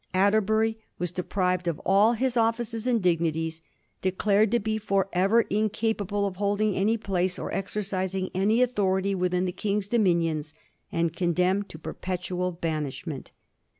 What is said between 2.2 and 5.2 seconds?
offices and dignities, declared to be for